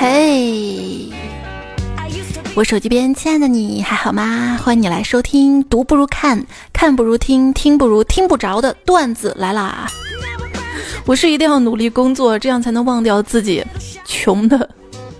[0.00, 1.08] 嘿，
[2.54, 4.56] 我手机边亲爱的你还好吗？
[4.62, 9.90] 欢迎你来收听，读不如看，看不如听，听不如听不着的段子来啦！
[11.04, 13.64] 我是一定要努力工作，这样才能忘掉自己
[14.04, 14.70] 穷的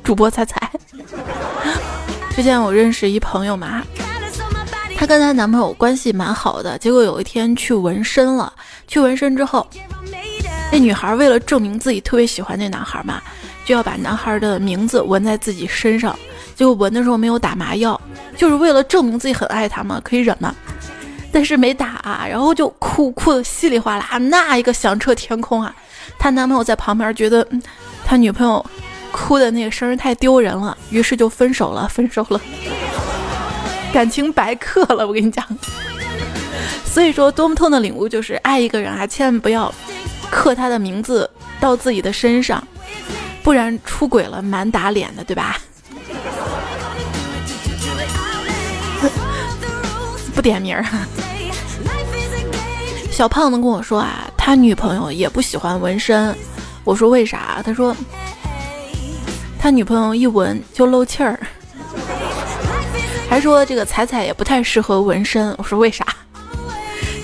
[0.04, 0.70] 主播彩彩。
[2.36, 3.82] 之前我认识一朋友嘛，
[4.96, 8.52] 她跟她男朋友关系蛮好的，结果有一天去纹身了。
[8.86, 9.66] 去纹身之后，
[10.70, 13.20] 那女孩为了证明自己特别喜欢那男孩嘛。
[13.68, 16.18] 就要把男孩的名字纹在自己身上，
[16.54, 18.00] 结果纹的时候没有打麻药，
[18.34, 20.54] 就是为了证明自己很爱他嘛，可以忍嘛。
[21.30, 25.76] 但是没打啊，然后就哭哭的稀里哗啦，那一个响彻天空啊！
[26.18, 27.46] 她男朋友在旁边觉得
[28.06, 28.64] 他女朋友
[29.12, 32.40] 哭的那个声太丢人了，于是就分手了，分手了，
[33.92, 35.06] 感情白刻了。
[35.06, 35.44] 我跟你讲，
[36.86, 39.70] 所以说多么痛的领悟就是爱一个人啊，千万不要
[40.30, 41.28] 刻他的名字
[41.60, 42.66] 到自己的身上。
[43.48, 45.56] 不然出轨了蛮打脸的，对吧？
[50.36, 50.84] 不点名儿。
[53.10, 56.36] 小胖子跟我说啊，他女朋友也不喜欢纹身。
[56.84, 57.62] 我说为啥？
[57.64, 57.96] 他说
[59.58, 61.40] 他女朋友一纹就漏气儿，
[63.30, 65.54] 还说这个彩彩也不太适合纹身。
[65.56, 66.04] 我说为啥？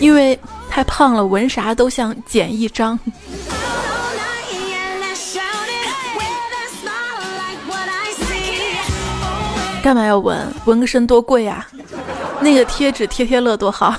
[0.00, 2.98] 因为太胖了，纹啥都像剪一张。
[9.84, 10.50] 干嘛要纹？
[10.64, 11.66] 纹个身多贵呀！
[12.40, 13.94] 那个贴纸贴贴乐多好。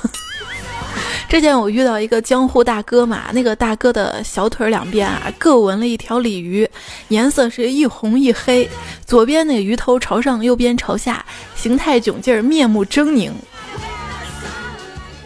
[1.30, 6.68] 之前我遇到一个江湖大哥嘛，那个大哥的小腿两边啊各纹了一条鲤鱼，
[7.10, 8.68] 颜色是一红一黑，
[9.06, 11.24] 左边那鱼头朝上，右边朝下，
[11.56, 13.30] 形态窘劲儿，面目狰狞。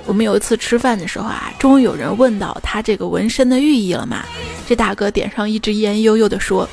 [0.06, 4.26] 我们有一次吃饭的时候啊，终于有人问到他这个纹身的寓意了嘛？
[4.68, 6.68] 这大哥点上一支烟，悠悠地说。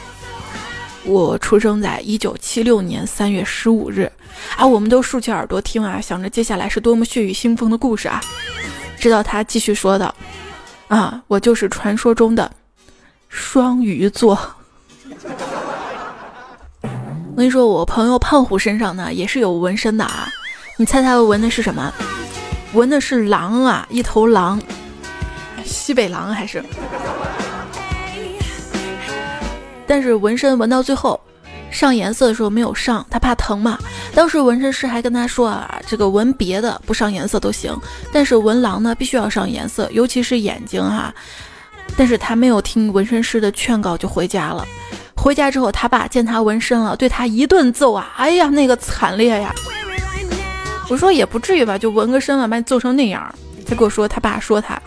[1.07, 4.11] 我出生在一九七六年三月十五日，
[4.57, 8.21] 啊，我们都竖起耳朵听啊，想着接下来是多么血雨腥风的故事啊。
[8.99, 10.13] 直到他继续说道
[10.89, 12.51] ：“啊，我就是传说中的
[13.29, 14.37] 双鱼座。
[16.83, 20.29] ”我跟你说，我朋友胖虎身上呢也是有纹身的啊，
[20.77, 21.93] 你猜他纹的是什么？
[22.73, 24.61] 纹的是狼啊，一头狼，
[25.65, 26.65] 西北狼还是？
[29.87, 31.21] 但是纹身纹到最后，
[31.71, 33.79] 上颜色的时候没有上，他怕疼嘛。
[34.15, 37.77] 当时纹身师还跟他说啊，这个纹别的不上颜色都行，
[38.13, 41.15] 但是纹狼呢必须要上颜色，尤其是眼睛哈。
[41.97, 44.67] 但是他没有听纹身师的劝告就回家了。
[45.17, 48.13] 回家之后，他爸见他纹身了，对他一顿揍啊！
[48.17, 49.53] 哎呀，那个惨烈呀！
[50.89, 53.35] 我说也不至于吧，就纹个身了，把你揍成那样。
[53.67, 54.81] 他跟我说，他爸说他，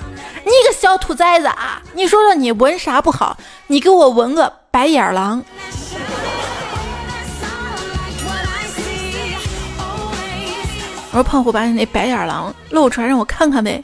[0.50, 1.80] 你个小兔崽子啊！
[1.94, 3.38] 你说说你纹啥不好？
[3.68, 5.44] 你给我纹个白眼狼。
[11.12, 13.84] 我说胖虎，把你那白眼狼露出来让我看看呗。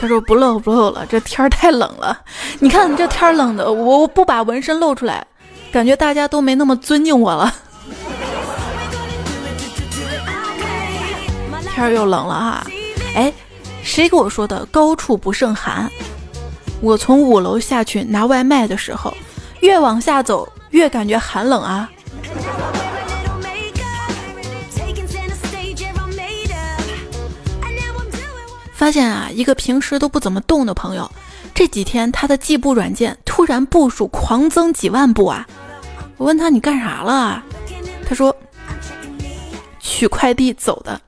[0.00, 2.16] 他说不露不露了，这天儿太冷了。
[2.60, 5.26] 你看你这天冷的，我我不把纹身露出来，
[5.72, 7.52] 感觉大家都没那么尊敬我了。
[11.74, 12.66] 天儿又冷了哈，
[13.16, 13.32] 哎。
[13.84, 15.88] 谁给我说的高处不胜寒？
[16.80, 19.14] 我从五楼下去拿外卖的时候，
[19.60, 21.88] 越往下走越感觉寒冷啊！
[28.72, 31.08] 发现啊，一个平时都不怎么动的朋友，
[31.54, 35.46] 这几天他的计步软件突然步数狂增几万步啊！
[36.16, 37.42] 我问他你干啥了？
[38.06, 38.34] 他说
[39.78, 41.00] 取快递走的。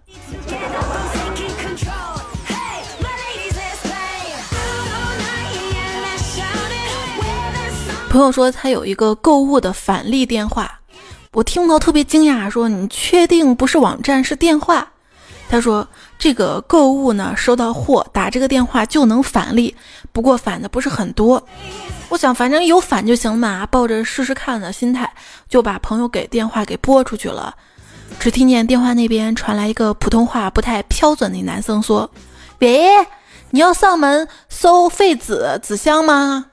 [8.16, 10.80] 朋友说他有一个购物的返利电话，
[11.34, 14.88] 我听到特别惊讶，说你确定不是网站是电话？
[15.50, 15.86] 他说
[16.18, 19.76] 这个购物呢，收到货打这个电话就能返利，
[20.12, 21.46] 不过返的不是很多。
[22.08, 25.12] 我想反正有返就行嘛，抱着试试看的心态，
[25.46, 27.54] 就把朋友给电话给拨出去了。
[28.18, 32.10] 只听见电话那边传来一个普通话不太标准的男生说
[32.60, 32.88] ：“喂，
[33.50, 36.46] 你要上门收废纸纸箱吗？”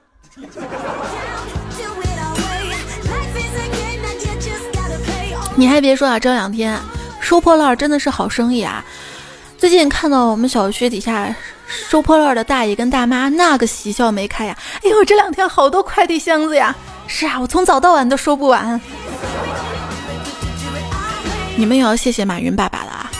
[5.56, 6.76] 你还别说啊，这两天
[7.20, 8.84] 收破烂真的是好生意啊！
[9.56, 11.34] 最近看到我们小区底下
[11.66, 14.58] 收破烂的大爷跟大妈，那个喜笑眉开呀！
[14.82, 16.74] 哎呦，这两天好多快递箱子呀！
[17.06, 18.80] 是啊，我从早到晚都收不完。
[21.56, 23.10] 你们也要谢谢马云爸爸了啊！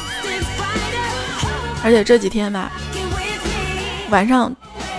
[1.85, 2.73] 而且这几天吧，
[4.11, 4.53] 晚上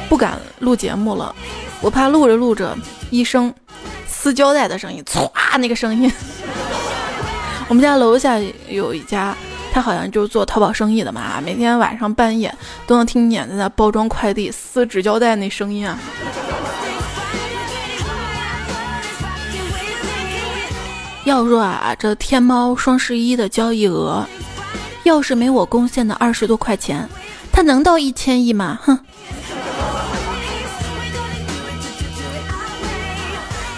[0.07, 1.35] 不敢录节目了，
[1.81, 2.75] 我怕录着录着
[3.09, 3.53] 一声
[4.07, 6.09] 撕胶带的声音，唰，那个声音。
[7.67, 8.39] 我们家楼下
[8.69, 9.35] 有一家，
[9.73, 12.53] 他好像就是做淘宝生意的嘛，每天晚上半夜
[12.85, 15.97] 都能听见在那包装快递、撕纸胶带那声音啊。
[21.23, 24.23] 要说啊，这天猫双十一的交易额，
[25.03, 27.09] 要是没我贡献的二十多块钱，
[27.51, 28.79] 它能到一千亿吗？
[28.83, 28.99] 哼！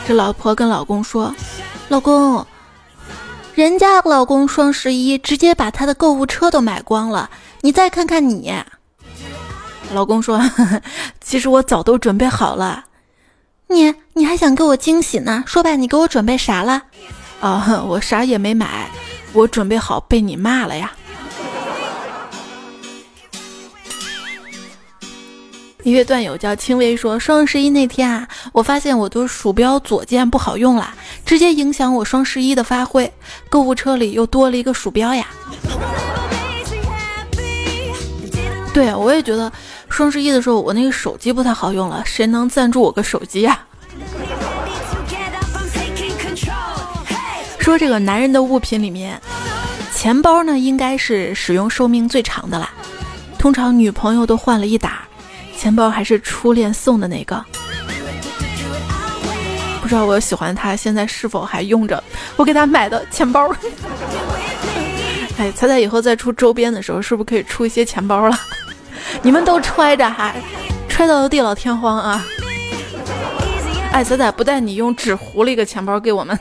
[0.06, 1.34] 这老婆跟老公说
[1.88, 2.46] ：“老公，
[3.58, 7.32] 人家老公双十一直接把他的购物车都买光了，
[7.62, 8.54] 你再看看你。”
[9.92, 10.40] 老公说
[11.20, 12.86] ：“其实我早都准备好了，
[13.70, 15.44] 你你还想给我惊喜呢？
[15.48, 16.84] 说吧，你给我准备啥了？”
[17.42, 18.92] 啊，我啥也没买，
[19.34, 20.92] 我准备好被你骂了呀。
[25.88, 30.94] 一位段友叫轻微说，双十一那天啊，我发现我的鼠标左键不好用了，
[31.26, 33.10] 直接影响我双十一的发挥。
[33.48, 35.26] 购物车里又多了一个鼠标呀。
[38.74, 39.50] 对，我也觉得
[39.88, 43.58] 双十一的时候我那个手机不太好用了，谁能赞助我个手机呀？
[47.60, 49.18] 说这个男人的物品里面，
[49.94, 52.70] 钱包呢应该是使用寿命最长的啦。
[53.40, 55.08] 通常女朋友都换了一打，
[55.58, 57.44] 钱包还是初恋送的那个。
[59.82, 62.04] 不知道我喜欢他现在是否还用着
[62.36, 63.50] 我给他买的钱包？
[65.40, 68.38] 哎，猜猜以后再出周边的时候，是不是可以出一些钱包了？
[69.22, 70.34] 你们都揣着哈，
[70.90, 72.26] 揣到地老天荒啊！
[73.94, 76.38] 哎，仔仔不带你用纸糊了一个钱包给我们。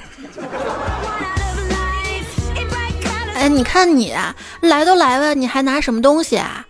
[3.34, 4.14] 哎，你看你
[4.60, 6.66] 来都来了，你还拿什么东西啊？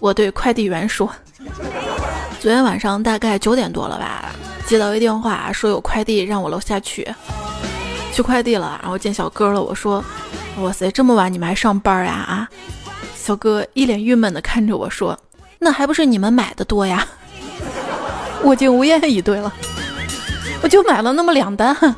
[0.00, 1.10] 我对快递员说
[2.40, 4.30] ：“昨天晚上大概九点多了吧，
[4.66, 7.06] 接到一电话，说有快递让我楼下取，
[8.12, 8.78] 取快递了。
[8.82, 10.04] 然后见小哥了，我说
[10.60, 12.48] ：‘哇塞，这么晚你们还上班呀？’啊，
[13.16, 15.16] 小哥一脸郁闷的看着我说
[15.60, 17.06] ：‘那还不是你们买的多呀？’
[18.42, 19.52] 我竟无言以对了，
[20.62, 21.76] 我就买了那么两单。”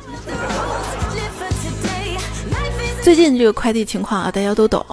[3.01, 4.85] 最近这个快递情况啊，大家都懂。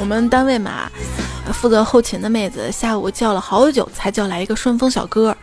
[0.00, 0.90] 我们单位嘛，
[1.52, 5.36] 负责后勤的妹子下午叫了好久才叫来一个顺丰小哥，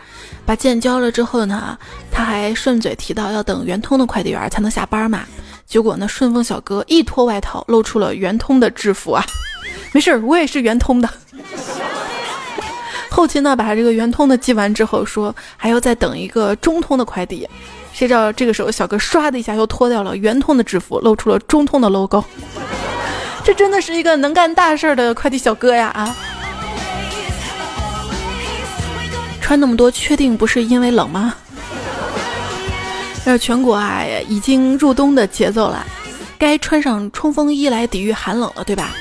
[0.45, 1.77] 把件交了之后呢，
[2.11, 5.23] 他还顺嘴提到要等圆通的快递员才能下班嘛。
[5.65, 9.25] 结果呢，顺丰小哥一脱外套，露出了圆通的制服啊。
[9.94, 11.09] 没事，我也是圆通的。
[13.09, 17.47] 后勤呢，把这个圆通的寄完之后，说还要再等一个中通的快递。
[17.94, 22.23] 谁知道这个时候，小哥唰的一下又脱掉了圆通的制服，露出了中通的 logo。
[23.44, 25.88] 这真的是一个能干大事儿的快递小哥呀！
[25.94, 26.16] 啊，
[29.42, 31.36] 穿那么多，确定不是因为冷吗？
[33.25, 35.86] 那全国啊，已经入冬的节奏了，
[36.38, 38.92] 该穿上冲锋衣来抵御寒冷了，对吧？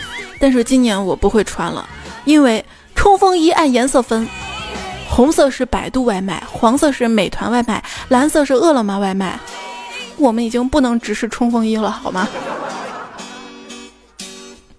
[0.41, 1.89] 但是今年我不会穿了，
[2.25, 2.65] 因为
[2.97, 4.29] 冲锋衣按颜色分。
[5.09, 9.39] 红色是百度外卖，黄色是美团外卖，蓝色是饿了么外卖。
[10.17, 12.27] 我们已经不能只是冲锋衣了，好吗？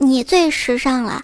[0.03, 1.23] 你最时尚了，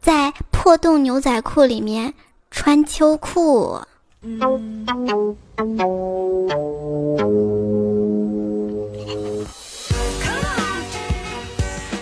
[0.00, 2.12] 在破洞牛仔裤里面
[2.50, 3.80] 穿秋裤。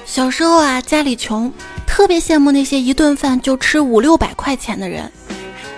[0.07, 1.53] 小时候啊，家里穷，
[1.87, 5.11] 特别羡慕那些一顿饭就吃五六百块钱的人。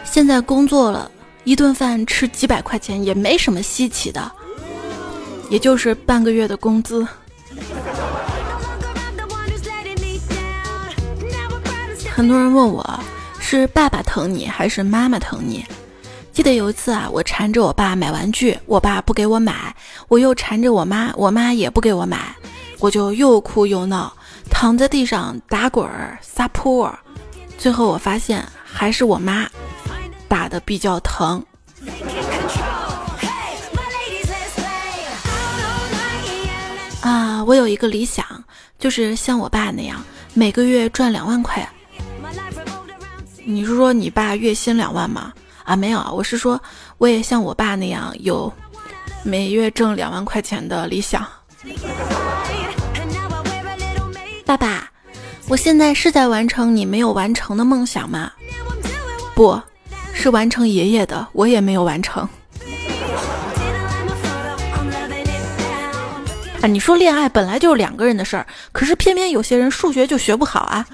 [0.05, 1.11] 现在工作了
[1.43, 4.31] 一顿饭吃几百块钱也没什么稀奇的，
[5.51, 7.07] 也就是半个月的工资。
[12.15, 13.01] 很多人问我
[13.41, 15.67] 是爸爸疼你还是妈妈疼你？
[16.33, 19.53] 记得有一次啊，我缠着我爸买玩具，我爸不给我买；
[20.07, 22.33] 我又缠着我妈，我妈也不给我买，
[22.79, 24.17] 我就又哭又闹，
[24.49, 26.97] 躺在地上打滚儿撒泼。
[27.59, 29.49] 最后我发现还是我妈。
[30.29, 31.45] 打的比较疼
[37.03, 37.43] 啊！
[37.45, 38.25] 我有一个理想，
[38.79, 40.01] 就是像我爸那样，
[40.33, 41.69] 每个月赚两万块。
[43.47, 45.33] 你是说你爸月薪两万吗？
[45.65, 46.61] 啊，没有，我是说
[46.99, 48.53] 我也像我爸那样有
[49.23, 51.27] 每月挣两万块钱的理想。
[54.45, 54.91] 爸爸，
[55.49, 58.33] 我现在是在完成你没有完成的梦想吗？
[59.35, 59.61] 不。
[60.17, 62.27] 是完成爷爷的，我也没有完成。
[66.63, 70.87] 啊，你说恋爱本来就是两个人的事儿，可是偏偏有些人数学就学不好啊。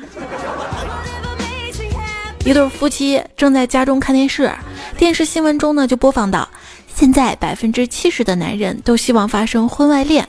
[2.45, 4.51] 一对夫妻正在家中看电视，
[4.97, 6.49] 电视新闻中呢就播放到，
[6.95, 10.27] 现在百分之七十的男人都希望发生婚外恋，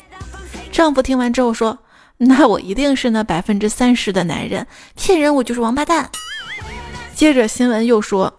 [0.72, 1.77] 丈夫听完之后说
[2.18, 6.10] ：“那我一定是那百分之三十的男人，骗人我就是王八蛋。”
[7.15, 8.32] 接着新闻又说，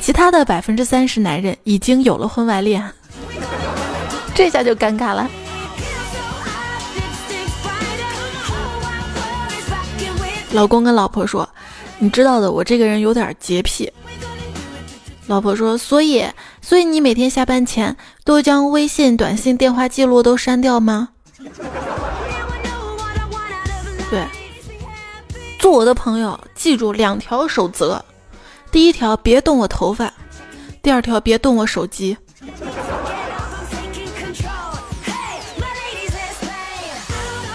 [0.00, 2.82] 其他的百分之三十男人已经有了婚外恋，
[4.34, 5.28] 这下就尴尬了。
[10.52, 11.48] 老公跟老婆说
[12.00, 13.92] ：“你知道的，我这个人有点洁癖。”
[15.28, 16.26] 老婆说：“所以，
[16.60, 21.10] 所以你每天下班前都将微信、短信、电话记录都删掉吗？”
[24.10, 24.26] 对，
[25.58, 28.02] 做我的朋友，记住两条守则：
[28.72, 30.08] 第一条，别动我头发；
[30.82, 32.16] 第二条，别动我手机。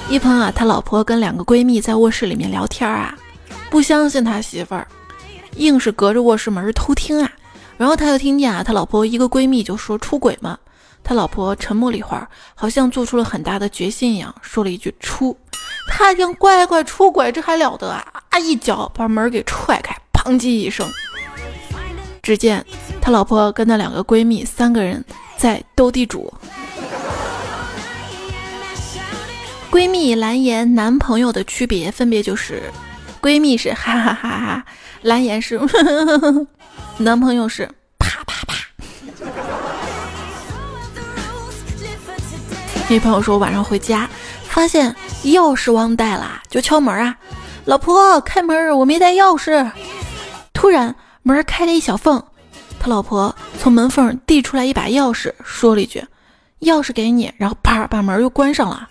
[0.08, 3.14] 一朋友啊，他老婆跟两个闺蜜在卧室里面聊天啊，
[3.70, 4.88] 不相信他媳妇儿，
[5.58, 7.32] 硬是隔着卧室门偷听啊。
[7.78, 10.58] 然后他就听见啊，他老婆一个闺蜜就说出轨嘛。
[11.04, 15.38] 他老婆沉默了一会儿，好像做出了很大的决心一样，说了一句出。
[15.88, 18.04] 他一听乖乖出轨，这还了得啊！
[18.30, 20.90] 啊，一脚把门给踹开，砰叽一声。
[22.24, 22.66] 只见
[23.00, 25.04] 他老婆跟那两个闺蜜三个人
[25.38, 26.34] 在斗地主。
[29.70, 32.64] 闺蜜蓝颜男朋友的区别分别就是，
[33.26, 34.66] 闺蜜是哈哈哈哈，
[35.02, 36.48] 蓝颜是呵呵呵。
[36.98, 37.68] 男朋友是
[37.98, 38.56] 啪啪啪。
[42.88, 44.08] 女朋友说晚上回家
[44.48, 47.18] 发现钥匙忘带了，就敲门啊，
[47.66, 49.72] 老婆开门，我没带钥匙。
[50.54, 52.24] 突然门开了一小缝，
[52.80, 56.06] 他老婆从门缝递出来一把钥匙，说了一句
[56.62, 58.88] ：“钥匙给你。”然后啪把门又关上了。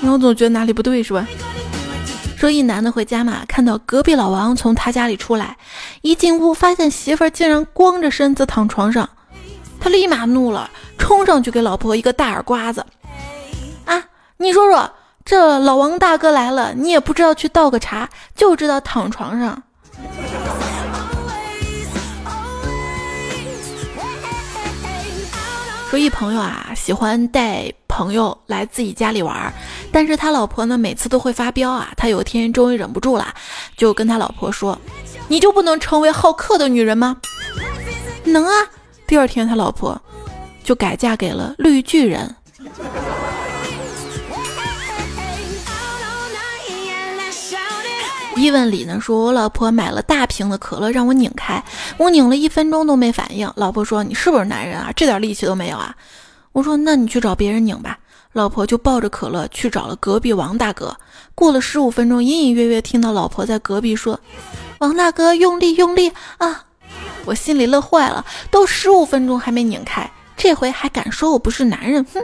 [0.00, 1.28] 我总觉得哪里不对，是吧？
[2.40, 5.58] 说一男的回家嘛，看到隔壁老王从他家里出来，
[6.00, 9.06] 一进屋发现媳妇儿竟然光着身子躺床上，
[9.78, 12.82] 他立马怒了，冲上去给老婆一个大耳刮子。
[13.84, 14.02] 啊，
[14.38, 14.90] 你说说，
[15.22, 19.62] 这老王大哥来了，你也不知道去倒个茶，就知道躺床上。
[25.90, 29.52] 说一朋友啊，喜欢带朋友来自己家里玩，
[29.90, 31.92] 但是他老婆呢，每次都会发飙啊。
[31.96, 33.34] 他有一天终于忍不住了，
[33.76, 34.78] 就跟他老婆说
[35.26, 37.16] ：“你就不能成为好客的女人吗？”
[38.22, 38.52] 能啊。
[39.08, 40.00] 第二天他老婆
[40.62, 42.36] 就改嫁给了绿巨人。
[48.40, 51.62] 伊问里呢说，我老婆买了大瓶的可乐让我拧开，
[51.98, 53.52] 我拧了一分钟都没反应。
[53.54, 54.90] 老婆说：“你是不是男人啊？
[54.96, 55.94] 这点力气都没有啊？”
[56.52, 57.98] 我说：“那你去找别人拧吧。”
[58.32, 60.96] 老婆就抱着可乐去找了隔壁王大哥。
[61.34, 64.18] 过了十五分钟，隐隐约约听到老婆在隔壁说
[64.80, 66.64] ：“王大哥，用力用力啊！”
[67.26, 72.06] 我心里乐坏了，都十五分钟还没拧开，这回还敢说我不是男人？
[72.14, 72.22] 哼！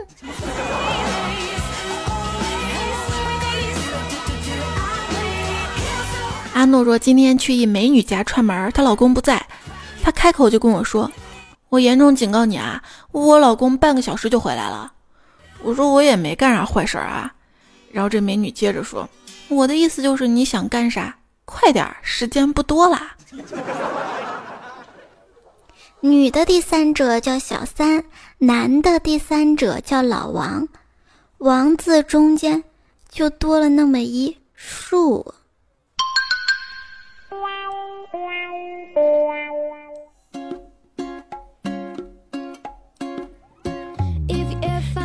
[6.57, 9.47] 阿诺说：“今天去一美女家串门，她老公不在，
[10.03, 11.13] 她开口就跟我说
[11.69, 12.83] ：‘我严重警告你啊，
[13.13, 14.91] 我老公半个小时就回来了。’
[15.63, 17.31] 我说我也没干啥坏事啊。
[17.93, 19.07] 然后这美女接着说
[19.49, 23.15] ：‘我的意思就是你想干啥，快点，时间不多啦。’
[26.01, 28.03] 女的第三者叫小三，
[28.39, 30.67] 男的第三者叫老王，
[31.37, 32.65] 王字中间
[33.11, 35.35] 就多了那么一竖。”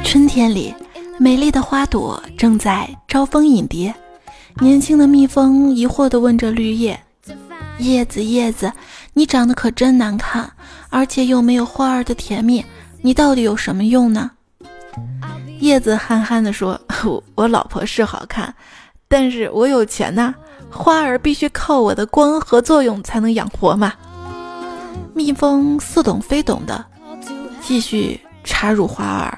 [0.04, 0.74] 春天里，
[1.20, 3.94] 美丽的花朵正在招蜂引蝶。
[4.62, 6.98] 年轻的蜜蜂疑惑地问着绿叶
[7.80, 8.72] ：“叶子，叶子，
[9.14, 10.50] 你长得可真难看，
[10.90, 12.64] 而且又没有花儿的甜蜜，
[13.02, 14.32] 你到底有什么用呢？”
[15.60, 16.80] 叶子憨憨地说
[17.36, 18.54] ：“我老婆是好看，
[19.10, 20.34] 但是我有钱呐。
[20.72, 23.94] 花儿必须靠我的光合作用才能养活嘛。”
[25.14, 26.84] 蜜蜂似懂非懂的
[27.62, 29.38] 继续插入花儿。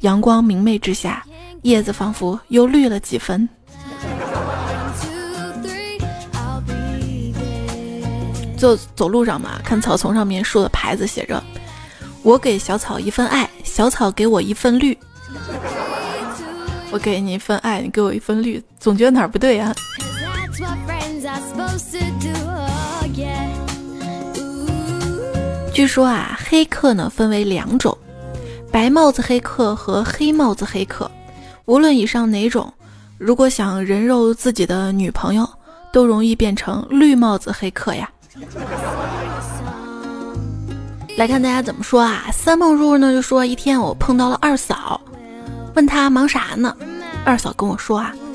[0.00, 1.24] 阳光明媚之下，
[1.62, 3.48] 叶子仿佛又绿了几分。
[8.56, 11.42] 就走路上嘛，看草丛上面竖的牌子，写着
[12.22, 14.96] ：“我给小草一份爱，小草给我一份绿。”
[16.90, 19.74] 我给你一份爱，你给我一份绿，总觉得哪儿不对呀？
[25.72, 27.96] 据说啊，黑客呢分为两种。
[28.72, 31.10] 白帽子黑客和黑帽子黑客，
[31.66, 32.72] 无论以上哪种，
[33.16, 35.48] 如果想人肉自己的女朋友，
[35.92, 38.10] 都容易变成绿帽子黑客呀。
[41.16, 42.24] 来看大家怎么说啊？
[42.32, 45.00] 三梦叔叔呢就说一天我碰到了二嫂，
[45.74, 46.76] 问他忙啥呢？
[47.24, 48.27] 二嫂跟我说啊，哎，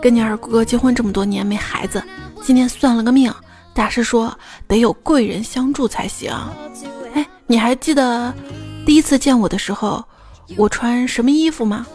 [0.00, 2.02] 跟你二哥结婚这么多年没孩子，
[2.42, 3.32] 今天算了个命，
[3.74, 4.36] 大师说
[4.66, 6.32] 得有贵人相助才行。
[7.14, 8.32] 哎，你还记得
[8.86, 10.04] 第一次见我的时候，
[10.56, 11.86] 我穿什么衣服吗？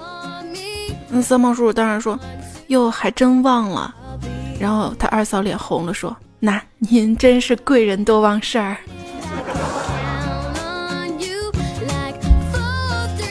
[1.10, 2.19] 嗯，三毛叔叔当然说，
[2.67, 3.93] 哟，还真忘了。
[4.60, 8.77] 然后他二嫂脸红了，说：“那您真是贵人多忘事儿，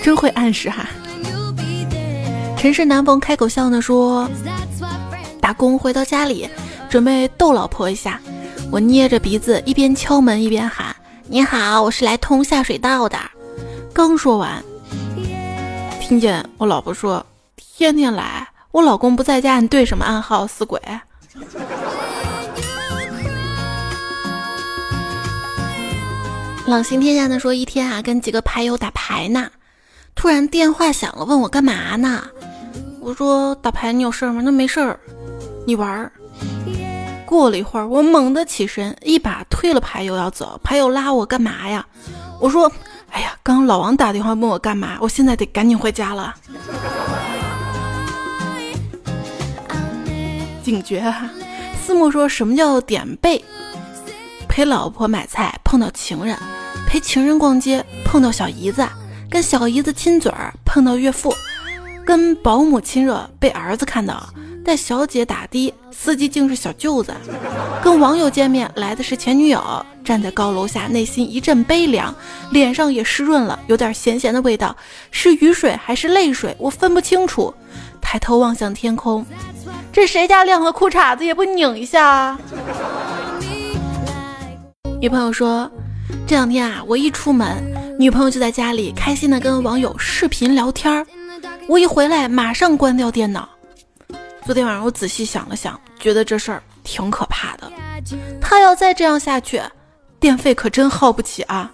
[0.03, 0.89] 真会暗示哈。”
[2.63, 4.31] 陈氏南逢开口笑呢，说
[5.43, 6.49] ：“打工回到家里，
[6.89, 8.21] 准备逗老婆一下。
[8.71, 10.95] 我捏着鼻子，一边敲门一边喊
[11.27, 13.19] ：‘你好，我是来通下水道的。’
[13.93, 14.63] 刚说完，
[16.01, 17.27] 听见我老婆说
[17.59, 20.81] ：‘天天来，我老公不在家，你对什么暗号，死鬼？’
[26.67, 29.51] 朗行天下呢说，一天啊，跟几个牌友打牌呢，
[30.15, 32.23] 突然电话响了，问我干嘛呢？”
[33.05, 34.41] 我说打牌你有事儿吗？
[34.45, 34.99] 那没事儿，
[35.67, 36.13] 你玩儿。
[37.27, 41.85] 过了一会儿，我猛地起身，一把推了牌友要走，牌友拉我干嘛呀？
[42.41, 42.71] 我说，
[43.11, 46.33] 哎呀，刚老王打电话问我干嘛，我现在得赶紧回家了。
[50.63, 51.29] 警觉哈！
[51.85, 53.43] 思慕说什么叫点背？
[54.49, 56.39] 陪老婆买菜碰到情人，
[56.87, 58.89] 陪情人逛街碰到小姨子，
[59.29, 61.35] 跟小姨子亲嘴儿碰到岳父。
[62.05, 64.29] 跟保姆亲热被儿子看到，
[64.65, 67.13] 带小姐打的司机竟是小舅子；
[67.83, 72.15] 跟网友见面来的是前女友，站在高楼下内心一阵悲凉，
[72.51, 74.77] 脸上也湿润了，有点咸咸的味道，
[75.11, 77.55] 是雨水还是泪水，我分不清楚。
[78.01, 79.25] 抬头望向天空，
[79.93, 82.39] 这谁家晾个裤衩子也不拧一下啊？
[85.01, 85.71] 女朋友说，
[86.27, 87.65] 这两天啊，我一出门，
[87.99, 91.07] 女朋友就在家里开心的跟网友视频聊天儿。
[91.69, 93.49] 我一回来，马上关掉电脑。
[94.45, 97.71] 昨天晚上我仔细想了想，觉得这事儿挺可怕的。
[98.41, 99.63] 他要再这样下去，
[100.19, 101.71] 电费可真耗不起啊！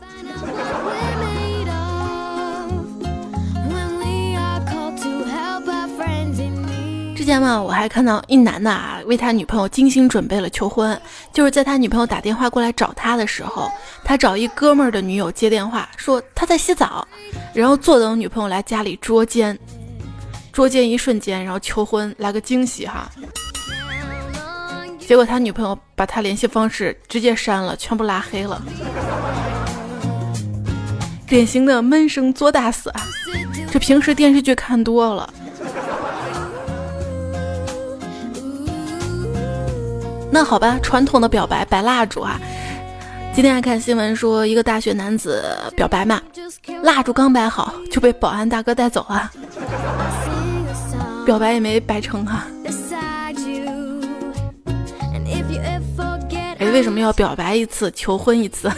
[7.16, 10.98] 之前嘛，我还看到一男的啊，为他女朋友精心准备了求婚，
[11.33, 13.70] 就是在他女朋友打电话过来找他的时候，
[14.05, 17.07] 他找一哥们儿的女友接电话，说他在洗澡，
[17.53, 19.59] 然后坐等女朋友来家里捉奸。
[20.59, 23.09] 捉奸一瞬间，然后求婚来个惊喜哈，
[24.99, 28.61] 结果他女朋友把他联系方式直接删了，全部拉黑了，
[31.29, 33.07] 典型的闷声作大死啊！
[33.71, 35.33] 这平时电视剧看多了。
[40.29, 42.37] 那好吧，传统的表白摆蜡烛啊。
[43.33, 46.21] 今天还看新闻说，一个大学男子表白嘛，
[46.83, 49.31] 蜡烛刚摆好就被保安大哥带走了。
[51.28, 52.46] 表白也没白成哈。
[56.58, 58.72] 哎，为什么要表白一次求婚一次？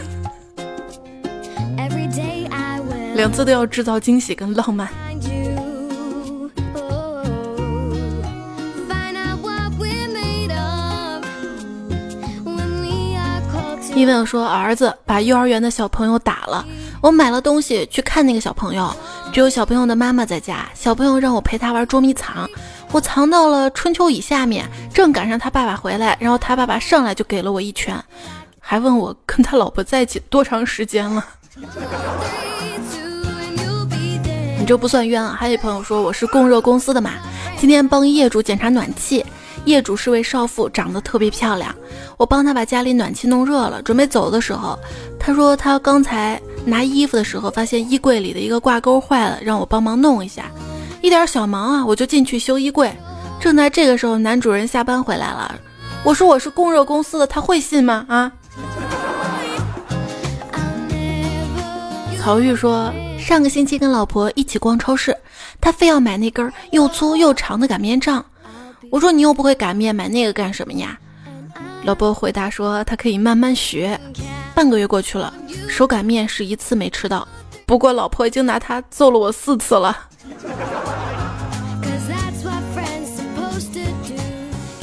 [3.15, 4.89] 两次都要制造惊喜跟浪漫。
[13.95, 16.65] 因为我说儿子把幼儿园的小朋友打了，
[17.01, 18.93] 我买了东西去看那个小朋友。
[19.31, 22.49] 只有小朋友的妈妈在家，小朋友让我陪他玩捉迷藏，
[22.91, 27.97] 我藏到了春秋椅下面，正赶上他爸爸回来，然后他爸爸上来就给了我一拳，
[28.59, 31.25] 还问我跟他老婆在一起多长时间了。
[34.59, 35.33] 你这不算冤啊！
[35.39, 37.11] 还有朋友说我是供热公司的嘛，
[37.57, 39.25] 今天帮业主检查暖气，
[39.63, 41.73] 业主是位少妇，长得特别漂亮，
[42.17, 44.77] 我帮他把家里暖气弄热了，准备走的时候，
[45.17, 46.39] 他说他刚才。
[46.65, 50.45] 拿衣服的时候，发现衣柜里的一个挂钩坏了，让我帮忙弄一下，
[51.01, 52.91] 一点小忙啊，我就进去修衣柜。
[53.39, 55.55] 正在这个时候，男主人下班回来了，
[56.03, 58.05] 我说我是供热公司的，他会信吗？
[58.07, 58.31] 啊？
[62.19, 65.17] 曹玉说，上个星期跟老婆一起逛超市，
[65.59, 68.23] 他非要买那根又粗又长的擀面杖，
[68.91, 70.95] 我说你又不会擀面，买那个干什么呀？
[71.83, 73.99] 老婆回答说：“他可以慢慢学。”
[74.53, 75.33] 半个月过去了，
[75.67, 77.27] 手擀面是一次没吃到。
[77.65, 79.97] 不过老婆已经拿他揍了我四次了。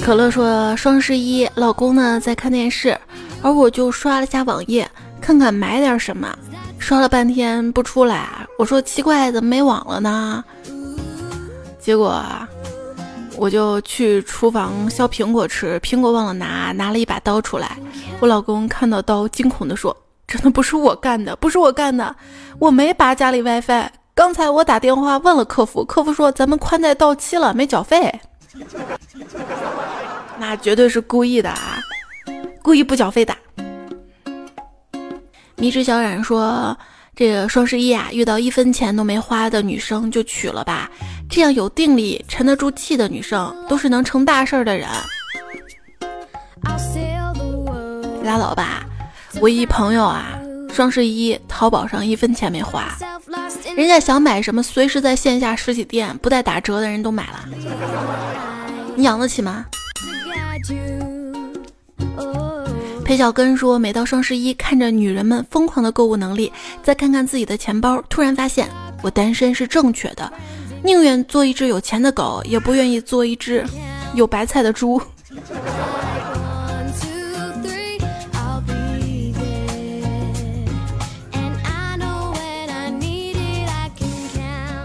[0.03, 2.99] 可乐说：“双十一，老公呢在看电视，
[3.43, 6.37] 而我就刷了下网页，看看买点什么。
[6.79, 10.43] 刷了半天不出来，我说奇怪，怎么没网了呢？
[11.79, 12.25] 结果……”
[13.39, 17.79] 我就去厨房削苹果吃，苹果忘了拿，拿了一把刀出来。
[18.21, 19.97] 我老公看到刀，惊恐地说
[20.27, 22.15] ：“真的不是我干的，不是我干的，
[22.59, 28.13] 我没拔家里 WiFi，刚才我打电话问了客服，客服说咱们宽带到期了，没缴费。
[30.41, 31.79] 那绝对是故意的啊，
[32.61, 33.35] 故意不缴费的。
[35.57, 36.77] 迷之小冉说
[37.15, 40.91] ：“这个双十一啊，遇到一分钱都没花的女生就娶了吧，
[41.29, 44.89] 这样有定力、沉得住气的女生，都是能成大事的人。”
[48.25, 48.85] 拉倒吧，
[49.41, 50.39] 我一朋友啊，
[50.73, 52.95] 双十一淘宝上一分钱没花，
[53.77, 57.49] 人家想买什么，随时在线下实体店不带打折的人都买了，
[58.97, 59.65] 你养得起吗？
[63.05, 68.69] 裴小根说：“每到双十一，看着女人们疯狂的购物能力，再看看自己的钱包，突然发现
[69.01, 70.31] 我单身是正确的，
[70.83, 73.65] 宁愿做一只有钱的狗，也不愿意做一只
[74.15, 75.01] 有白菜的猪。”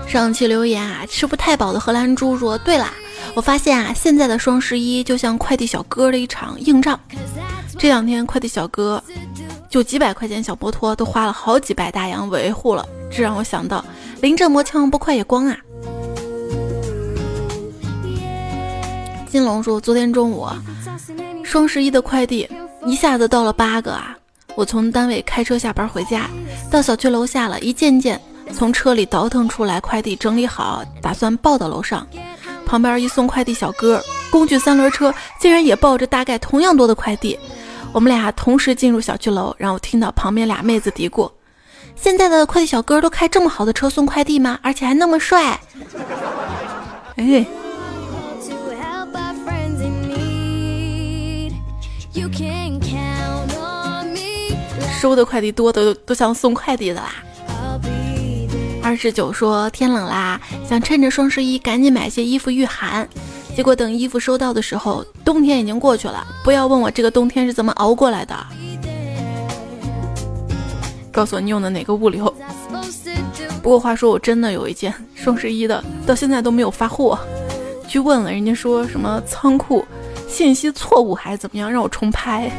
[0.08, 2.93] 上期留言啊，吃不太饱的荷兰猪说：“对啦，
[3.34, 6.99] 我发现啊，现在的双十一就像快递小哥的一场硬仗。”
[7.79, 9.03] 这两天快递小哥
[9.69, 13.84] 就几百块钱小摩托都花了好几百大洋维护了，这让我想到
[14.21, 15.58] 临阵磨枪不快也光啊。
[19.33, 20.47] 金龙说，昨天中午
[21.43, 22.47] 双十一的快递
[22.85, 24.15] 一下子到了八个啊！
[24.53, 26.29] 我从单位开车下班回家，
[26.69, 28.21] 到小区楼下了，一件件
[28.53, 32.05] 从车里倒腾出来快递整理好，打算抱到楼上。
[32.63, 37.35] 旁边一送快递小哥工具三轮车竟然也抱着大概同样多的快递。
[37.91, 41.27] 我们俩同时进入小区楼，然后听到旁边俩妹子嘀咕
[41.99, 44.59] ：“现在的快递小哥都开这么好的车送快递吗？
[44.61, 45.59] 而且还那么帅。
[47.17, 47.43] ”哎，
[54.99, 57.15] 收的快递多的都像送快递的啦。
[58.82, 63.08] 二十九说天冷啦，想趁着双十一赶紧买些衣服御寒。
[63.56, 66.26] 结果等衣服收到的时候，冬天已经过去了。
[66.43, 68.36] 不要问我这个冬天是怎么熬过来的。
[71.12, 72.34] 告诉我你用的哪个物流。
[73.62, 77.17] 不过话说，我真的有一件双十一的，到现在都没有发货。
[77.88, 79.86] 去问了，人家说什么仓库
[80.33, 82.51] 信息错误还是怎么样，让我重拍，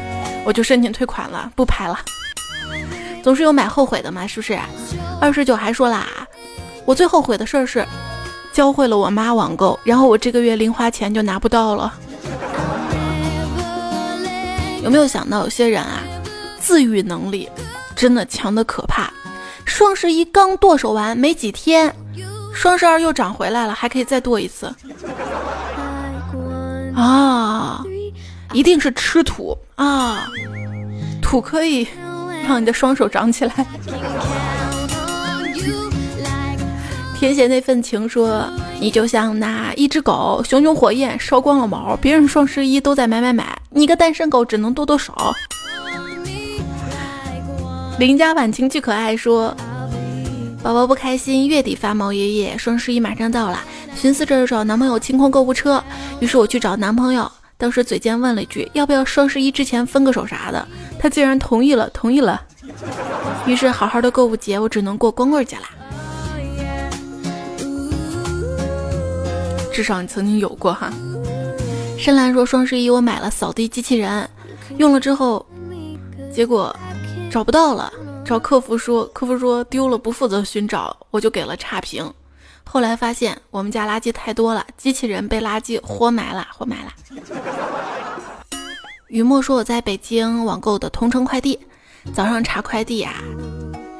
[0.45, 1.99] 我就申请退款了，不拍了。
[3.21, 4.57] 总是有买后悔的嘛，是不是？
[5.19, 6.07] 二十九还说啦，
[6.85, 7.85] 我最后悔的事儿是。
[8.53, 11.93] 教会了我妈网购，然后我这个月零花钱就拿不到了。
[14.81, 16.01] 有没有想到有些人啊，
[16.57, 17.49] 自愈能力
[17.97, 19.11] 真的强的可怕？
[19.65, 21.93] 双十一刚剁手完没几天，
[22.53, 24.73] 双十二又涨回来了，还可以再剁一次。
[26.95, 27.83] 啊，
[28.53, 30.27] 一定是吃土啊，
[31.21, 31.87] 土可以
[32.47, 33.65] 让你的双手长起来。
[37.17, 38.45] 天写那份情说，
[38.79, 45.13] 你就像那一只狗，熊熊火焰烧光了毛，别人双十一都在买买买，你个单身狗只能剁剁手。
[47.97, 49.55] 邻家晚晴巨可爱说，
[50.61, 53.59] 宝宝不开心，月底发毛爷爷，双十一马上到了，
[53.95, 55.83] 寻思着找男朋友清空购物车，
[56.19, 60.67] 于是我去找男朋友，当时嘴贱问了一句，要不要双十一之前分个手啥的，
[60.99, 62.41] 他竟然同意了，同意了，
[63.47, 65.69] 于是好好的购物节我只能过光棍节啦。
[69.73, 70.91] 至少你曾经有过哈。
[71.97, 74.29] 深蓝说双十一我买了扫地机器人，
[74.77, 75.45] 用了之后，
[76.33, 76.75] 结果
[77.31, 77.91] 找不到了，
[78.23, 82.13] 找客服说，客服说丢了，不负责寻找，我就给了差评。
[82.67, 86.91] 后来发现我们家垃圾太多了，机器人被垃圾活埋了，活埋了。
[89.07, 91.57] 雨墨说我在北京网购的同城快递，
[92.13, 93.13] 早上查快递啊，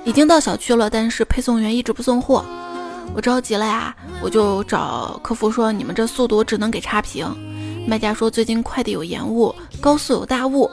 [0.04, 2.44] 已经到小区了，但是配送员一直不送货。
[3.14, 7.26] 我着急了呀，我就找客服说：“你们这速度只能给差评。”
[7.88, 10.70] 卖家说：“最近快递有延误，高速有大雾。”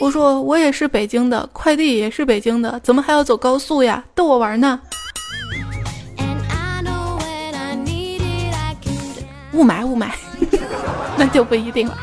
[0.00, 4.02] 我说：“我也是北京的，快递也是北京的，怎么还要走高速呀？
[4.14, 4.80] 逗我玩呢？”
[9.54, 10.10] 雾霾，雾霾，
[11.16, 11.96] 那就不一定了。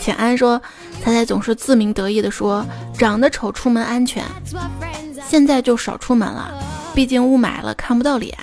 [0.00, 0.60] 浅安说
[1.02, 2.64] ：“彩彩总是自鸣得意的说，
[2.96, 4.24] 长得丑出门安全，
[5.28, 6.54] 现在就少出门了，
[6.94, 8.36] 毕竟雾霾了，看不到脸。”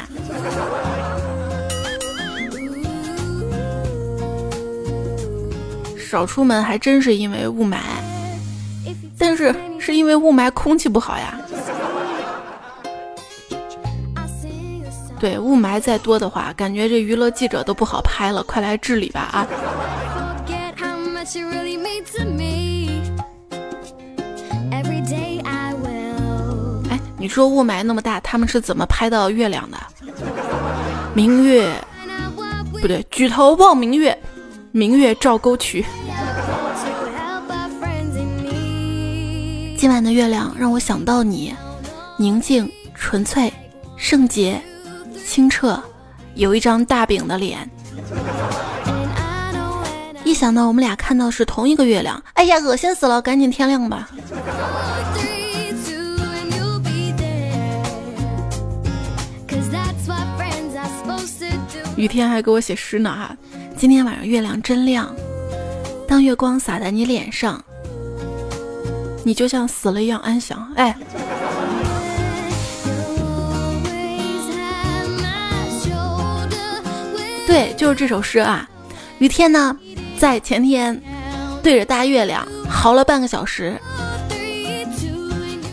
[5.97, 7.77] 少出门还真是因为雾霾，
[9.17, 11.39] 但是是因为雾霾空气不好呀。
[15.19, 19.47] 对，雾霾再多的话，感觉这娱乐记者都不好拍了，快来治理吧啊！
[26.89, 29.77] 哎，你你说雾霾那么大，他们是怎么拍到月亮的？
[31.13, 31.71] 明月
[32.71, 34.17] 不对，举头望明月，
[34.71, 35.85] 明月照沟渠。
[39.77, 41.53] 今晚的月亮让我想到你，
[42.17, 43.53] 宁静、纯粹、
[43.95, 44.59] 圣洁、
[45.29, 45.79] 清澈，
[46.33, 47.69] 有一张大饼的脸。
[50.23, 53.21] 一想到我们俩看到是同一个月亮，哎呀，恶心死了！
[53.21, 54.09] 赶紧天亮吧。
[61.95, 63.37] 雨天还给我写诗呢哈，
[63.77, 65.13] 今天晚上月亮真亮，
[66.07, 67.63] 当月光洒在你脸上，
[69.23, 70.73] 你就像死了一样安详。
[70.75, 70.97] 哎，
[77.49, 78.69] 对，就是这首诗啊。
[79.17, 79.75] 雨天呢？
[80.19, 81.01] 在前天，
[81.63, 83.75] 对着大月亮嚎了半个小时，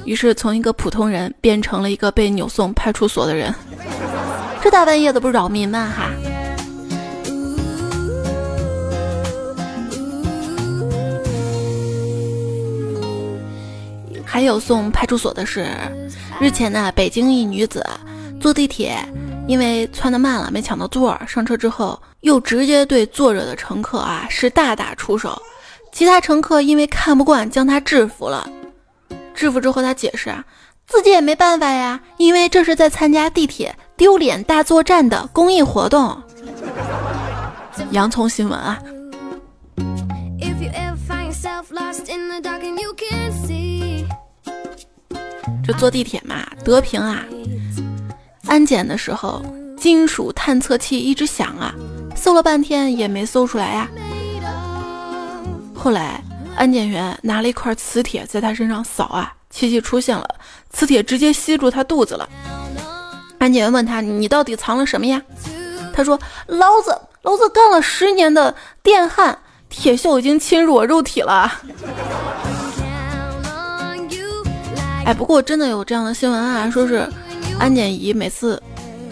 [0.07, 3.55] 于是从一个普通人变成了一个被扭送派出所的人。
[4.63, 5.93] 这大半夜的不扰民吗？
[5.95, 6.11] 哈！
[14.25, 15.69] 还有送派出所的事，
[16.41, 17.87] 日前呢，北京一女子
[18.41, 18.97] 坐地铁。
[19.47, 25.41] 因为窜得慢了，没抢到座儿，上车之后又直接对坐着的乘客啊是大打出手，
[25.93, 28.49] 其他乘客因为看不惯，将他制服了。
[29.35, 30.45] 制服之后，他解释啊，
[30.87, 36.21] 自己也没办法呀，因为这是在参加地铁丢脸大作战的公益活动。
[37.91, 38.83] 洋葱新闻啊，
[45.65, 47.25] 这坐地铁嘛，德平啊。
[48.47, 49.43] 安检的时候，
[49.77, 51.75] 金属探测器一直响啊，
[52.15, 53.89] 搜了半天也没搜出来呀。
[55.75, 56.23] 后来
[56.57, 60.29] 安检员拿了一块磁铁在他身上扫啊，奇迹出现了，
[60.71, 62.29] 磁铁直接吸住他肚子了。
[63.39, 65.21] 安检员问他：“你到底藏了什么呀？”
[65.93, 71.53] 他说：“老子老子干了十年的电焊，铁锈已经侵入我肉体了。”
[75.05, 77.07] 哎，不过真的有这样的新闻啊，说是。
[77.59, 78.63] 安检仪每次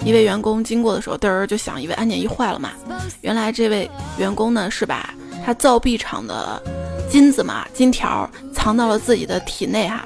[0.04, 2.72] 一位员工经过的时候，嘚儿就想，以为安检仪坏了嘛。
[3.22, 5.12] 原来这位员工呢是把
[5.44, 6.62] 他造币厂的
[7.10, 10.04] 金子嘛，金条藏到了自己的体内哈。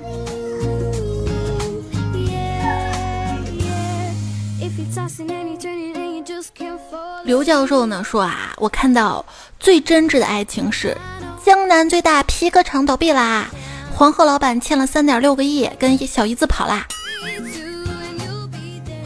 [7.24, 9.24] 刘教授呢说啊，我看到
[9.58, 10.96] 最真挚的爱情是
[11.44, 13.48] 江南最大皮革厂倒闭啦，
[13.94, 16.86] 黄鹤老板欠了三点六个亿，跟小姨子跑啦。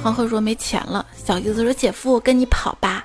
[0.02, 3.04] 黄鹤说没钱了，小姨子说：“姐夫，我跟你跑吧。”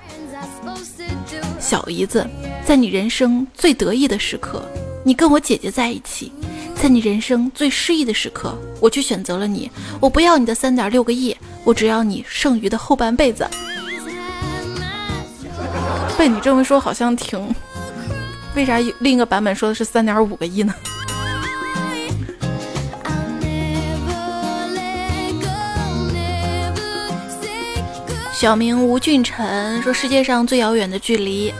[1.60, 2.26] 小姨子，
[2.66, 4.68] 在你人生最得意的时刻，
[5.04, 6.32] 你跟我姐姐在一起；
[6.74, 9.70] 在你人生最失意的时刻，我却选择了你。
[10.00, 13.48] 我不要你的三点六个亿，我只要你剩余的后半辈子。
[16.18, 17.54] 被你这么说，好像挺……
[18.56, 20.74] 为啥另一个版本说的是三点五个亿呢？
[28.38, 31.52] 小名吴俊辰说：“世界上最遥远的距离，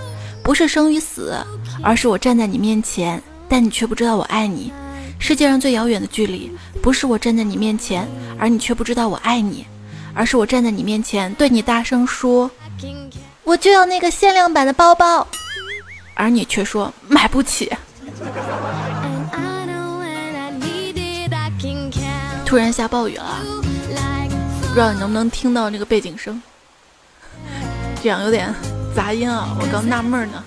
[0.45, 1.37] 不是生与死，
[1.83, 4.73] 而是我站在你面前，但你却不知道我爱你。
[5.19, 6.49] 世界上最遥远的距离，
[6.81, 8.07] 不是我站在你面前，
[8.39, 9.67] 而你却不知道我爱你，
[10.15, 12.49] 而是我站在你面前，对你大声说，
[13.43, 15.27] 我就要那个限量版的包包，
[16.15, 17.69] 而你却说买不起。
[22.47, 23.41] 突然下暴雨了，
[24.69, 26.41] 不知道你能不能听到那个背景声。”
[28.03, 28.55] 这样有点
[28.95, 30.43] 杂音啊，我刚纳闷呢。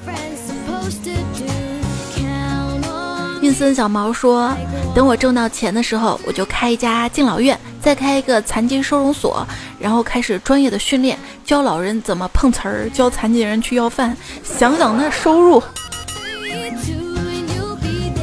[3.42, 4.56] 运森小毛说
[4.94, 9.46] ：“等我挣到钱的时候，我就开一家敬老院，再开一个残疾收容所，
[9.80, 14.16] 然后开始专业的训练，教老人怎么碰瓷儿，教残疾人去要饭。
[14.44, 15.62] 想想那收入，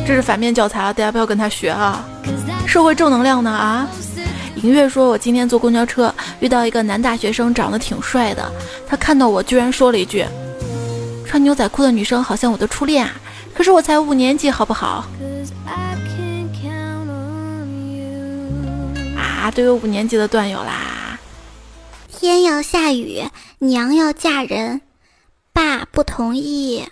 [0.07, 2.05] 这是反面教材啊，大家不要跟他学啊，
[2.65, 3.89] 社会正能量呢啊。”
[4.63, 8.51] 明月说：“我今天坐公交车遇到一个男大学生，长得挺帅的。
[8.87, 10.25] 他看到我，居然说了一句
[11.25, 13.13] ：‘穿牛仔裤的女生好像我的初恋啊！’
[13.55, 15.07] 可是我才五年级，好不好？
[19.17, 21.19] 啊，都有五年级的段友啦！
[22.09, 23.23] 天要下雨，
[23.59, 24.81] 娘要嫁人，
[25.53, 26.85] 爸不同意。”